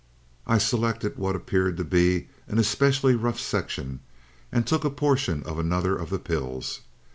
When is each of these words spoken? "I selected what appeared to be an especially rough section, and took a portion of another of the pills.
"I 0.47 0.57
selected 0.57 1.15
what 1.19 1.35
appeared 1.35 1.77
to 1.77 1.83
be 1.83 2.29
an 2.47 2.57
especially 2.57 3.13
rough 3.13 3.39
section, 3.39 3.99
and 4.51 4.65
took 4.65 4.83
a 4.83 4.89
portion 4.89 5.43
of 5.43 5.59
another 5.59 5.95
of 5.95 6.09
the 6.09 6.17
pills. 6.17 6.79